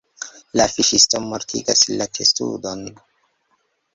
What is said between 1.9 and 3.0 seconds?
la testudon.